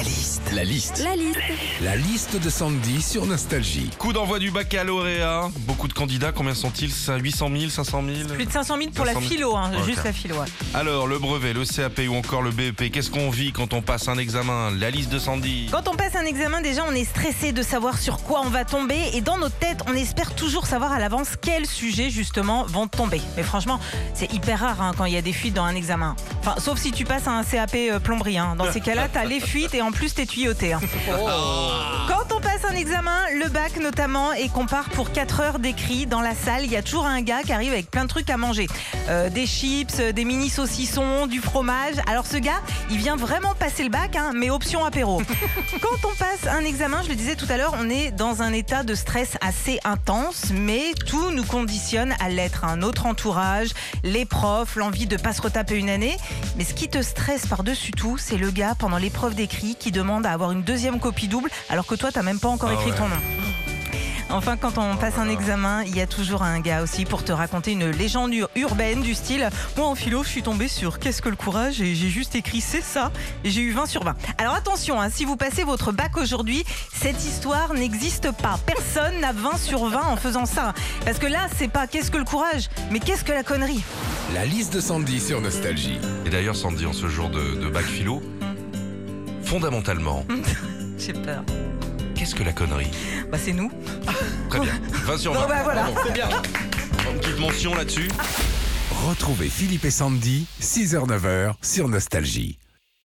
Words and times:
La 0.00 0.04
liste. 0.06 0.42
La 0.54 0.64
liste. 0.64 1.02
La 1.04 1.14
liste. 1.14 1.38
La 1.82 1.94
liste 1.96 2.36
de 2.42 2.48
Sandy 2.48 3.02
sur 3.02 3.26
Nostalgie. 3.26 3.90
Coup 3.98 4.14
d'envoi 4.14 4.38
du 4.38 4.50
baccalauréat. 4.50 5.50
Beaucoup 5.66 5.88
de 5.88 5.92
candidats, 5.92 6.32
combien 6.32 6.54
sont-ils? 6.54 6.90
Ça, 6.90 7.18
800 7.18 7.48
000, 7.54 7.68
500 7.70 8.02
000 8.06 8.28
Plus 8.30 8.46
de 8.46 8.50
500 8.50 8.76
000 8.78 8.90
pour 8.94 9.04
la 9.04 9.12
500 9.12 9.20
000. 9.28 9.30
philo, 9.34 9.56
hein, 9.56 9.70
juste 9.84 10.02
la 10.02 10.14
philo. 10.14 10.36
ouais. 10.36 10.46
Alors, 10.72 11.06
le 11.06 11.18
brevet, 11.18 11.52
le 11.52 11.66
CAP 11.66 12.00
ou 12.08 12.14
encore 12.14 12.40
le 12.40 12.50
BEP, 12.50 12.90
qu'est-ce 12.90 13.10
qu'on 13.10 13.28
vit 13.28 13.52
quand 13.52 13.74
on 13.74 13.82
passe 13.82 14.08
un 14.08 14.16
examen? 14.16 14.70
La 14.70 14.88
liste 14.90 15.10
de 15.10 15.18
Sandy. 15.18 15.68
Quand 15.70 15.86
on 15.86 15.94
passe 15.94 16.16
un 16.16 16.24
examen, 16.24 16.62
déjà, 16.62 16.82
on 16.88 16.92
est 16.94 17.04
stressé 17.04 17.52
de 17.52 17.60
savoir 17.62 17.98
sur 17.98 18.22
quoi 18.22 18.40
on 18.42 18.48
va 18.48 18.64
tomber. 18.64 18.98
Et 19.12 19.20
dans 19.20 19.36
notre 19.36 19.58
tête, 19.58 19.80
on 19.86 19.92
espère 19.92 20.34
toujours 20.34 20.66
savoir 20.66 20.92
à 20.92 20.98
l'avance 20.98 21.32
quels 21.38 21.66
sujets, 21.66 22.08
justement, 22.08 22.64
vont 22.64 22.86
tomber. 22.88 23.20
Mais 23.36 23.42
franchement, 23.42 23.78
c'est 24.14 24.32
hyper 24.32 24.60
rare 24.60 24.80
hein, 24.80 24.92
quand 24.96 25.04
il 25.04 25.12
y 25.12 25.18
a 25.18 25.22
des 25.22 25.34
fuites 25.34 25.52
dans 25.54 25.64
un 25.64 25.74
examen. 25.74 26.16
Enfin, 26.40 26.54
sauf 26.58 26.78
si 26.78 26.90
tu 26.90 27.04
passes 27.04 27.26
un 27.28 27.44
CAP 27.44 27.74
euh, 27.74 27.98
plomberie. 27.98 28.38
hein. 28.38 28.54
Dans 28.56 28.70
ces 28.72 28.80
cas-là, 28.80 29.08
t'as 29.12 29.24
les 29.24 29.40
fuites 29.40 29.74
et 29.74 29.82
en 29.82 29.92
plus, 29.92 30.14
t'es 30.14 30.24
tuyauté. 30.26 30.72
hein. 30.72 30.80
Quand 32.08 32.34
on 32.34 32.40
passe 32.40 32.64
un 32.68 32.74
examen, 32.74 33.26
le 33.40 33.48
bac 33.48 33.78
notamment, 33.80 34.34
et 34.34 34.50
qu'on 34.50 34.66
part 34.66 34.90
pour 34.90 35.12
4 35.12 35.40
heures 35.40 35.58
d'écrit 35.58 36.04
dans 36.04 36.20
la 36.20 36.34
salle, 36.34 36.64
il 36.64 36.70
y 36.70 36.76
a 36.76 36.82
toujours 36.82 37.06
un 37.06 37.22
gars 37.22 37.42
qui 37.42 37.54
arrive 37.54 37.72
avec 37.72 37.90
plein 37.90 38.02
de 38.02 38.08
trucs 38.08 38.28
à 38.28 38.36
manger. 38.36 38.66
Euh, 39.08 39.30
des 39.30 39.46
chips, 39.46 39.98
euh, 39.98 40.12
des 40.12 40.26
mini 40.26 40.50
saucissons, 40.50 41.26
du 41.26 41.40
fromage. 41.40 41.94
Alors 42.06 42.26
ce 42.26 42.36
gars, 42.36 42.60
il 42.90 42.98
vient 42.98 43.16
vraiment 43.16 43.54
passer 43.54 43.82
le 43.82 43.88
bac, 43.88 44.14
hein, 44.14 44.32
mais 44.34 44.50
option 44.50 44.84
apéro. 44.84 45.22
Quand 45.80 46.08
on 46.08 46.14
passe 46.16 46.52
un 46.52 46.64
examen, 46.66 47.02
je 47.02 47.08
le 47.08 47.14
disais 47.14 47.34
tout 47.34 47.46
à 47.48 47.56
l'heure, 47.56 47.74
on 47.78 47.88
est 47.88 48.10
dans 48.10 48.42
un 48.42 48.52
état 48.52 48.82
de 48.82 48.94
stress 48.94 49.38
assez 49.40 49.80
intense, 49.84 50.50
mais 50.52 50.92
tout 51.06 51.30
nous 51.30 51.44
conditionne 51.44 52.14
à 52.20 52.28
l'être. 52.28 52.64
Un 52.66 52.82
autre 52.82 53.06
entourage, 53.06 53.70
les 54.04 54.26
profs, 54.26 54.76
l'envie 54.76 55.06
de 55.06 55.16
pas 55.16 55.32
se 55.32 55.40
retaper 55.40 55.76
une 55.76 55.88
année. 55.88 56.18
Mais 56.56 56.64
ce 56.64 56.74
qui 56.74 56.88
te 56.88 57.00
stresse 57.00 57.46
par-dessus 57.46 57.92
tout, 57.92 58.18
c'est 58.18 58.36
le 58.36 58.50
gars 58.50 58.74
pendant 58.78 58.98
l'épreuve 58.98 59.34
d'écrit 59.34 59.76
qui 59.76 59.92
demande 59.92 60.26
à 60.26 60.32
avoir 60.32 60.52
une 60.52 60.62
deuxième 60.62 61.00
copie 61.00 61.28
double, 61.28 61.48
alors 61.70 61.86
que 61.86 61.94
toi, 61.94 62.10
t'as 62.12 62.22
même 62.22 62.38
pas 62.38 62.48
encore 62.48 62.68
Ah 62.70 62.74
écrit 62.74 62.90
ouais. 62.90 62.96
ton 62.98 63.08
nom. 63.08 63.16
Enfin, 64.32 64.56
quand 64.56 64.78
on 64.78 64.96
passe 64.96 65.18
un 65.18 65.28
examen, 65.28 65.82
il 65.84 65.96
y 65.96 66.00
a 66.00 66.06
toujours 66.06 66.42
un 66.42 66.60
gars 66.60 66.82
aussi 66.82 67.04
pour 67.04 67.24
te 67.24 67.32
raconter 67.32 67.72
une 67.72 67.90
légende 67.90 68.32
ur- 68.32 68.48
urbaine 68.54 69.00
du 69.02 69.14
style 69.14 69.48
Moi 69.76 69.86
en 69.86 69.94
philo, 69.96 70.22
je 70.22 70.28
suis 70.28 70.42
tombée 70.42 70.68
sur 70.68 70.98
Qu'est-ce 71.00 71.20
que 71.20 71.28
le 71.28 71.34
courage 71.36 71.80
et 71.80 71.94
j'ai 71.96 72.08
juste 72.10 72.34
écrit 72.36 72.60
C'est 72.60 72.80
ça 72.82 73.10
et 73.42 73.50
j'ai 73.50 73.60
eu 73.62 73.72
20 73.72 73.86
sur 73.86 74.04
20. 74.04 74.14
Alors 74.38 74.54
attention, 74.54 75.00
hein, 75.00 75.08
si 75.10 75.24
vous 75.24 75.36
passez 75.36 75.64
votre 75.64 75.90
bac 75.90 76.16
aujourd'hui, 76.16 76.64
cette 76.94 77.24
histoire 77.24 77.74
n'existe 77.74 78.30
pas. 78.30 78.58
Personne 78.66 79.20
n'a 79.20 79.32
20 79.32 79.56
sur 79.58 79.84
20 79.86 80.00
en 80.00 80.16
faisant 80.16 80.46
ça. 80.46 80.74
Parce 81.04 81.18
que 81.18 81.26
là, 81.26 81.48
c'est 81.58 81.68
pas 81.68 81.86
Qu'est-ce 81.88 82.10
que 82.12 82.18
le 82.18 82.24
courage, 82.24 82.68
mais 82.92 83.00
Qu'est-ce 83.00 83.24
que 83.24 83.32
la 83.32 83.42
connerie? 83.42 83.82
La 84.32 84.44
liste 84.44 84.72
de 84.72 84.80
Sandy 84.80 85.18
sur 85.20 85.40
Nostalgie. 85.40 85.98
Et 86.24 86.30
d'ailleurs, 86.30 86.54
Sandy, 86.56 86.86
en 86.86 86.92
ce 86.92 87.08
jour 87.08 87.30
de, 87.30 87.56
de 87.60 87.68
bac 87.68 87.84
philo, 87.84 88.22
fondamentalement, 89.42 90.24
J'ai 90.98 91.14
peur. 91.14 91.42
Qu'est-ce 92.20 92.34
que 92.34 92.42
la 92.42 92.52
connerie 92.52 92.90
Bah, 93.32 93.38
c'est 93.42 93.54
nous. 93.54 93.72
Très 94.50 94.60
bien. 94.60 94.74
20 95.06 95.16
sur 95.16 95.32
20. 95.32 95.40
Bon, 95.40 95.48
bah, 95.48 95.60
voilà. 95.64 95.84
Bravo. 95.84 96.00
C'est 96.04 96.12
bien. 96.12 96.28
Une 97.10 97.18
petite 97.18 97.38
mention 97.38 97.74
là-dessus. 97.74 98.10
Retrouvez 99.08 99.48
Philippe 99.48 99.86
et 99.86 99.90
Sandy, 99.90 100.46
6h-9h 100.60 101.54
sur 101.62 101.88
Nostalgie. 101.88 102.58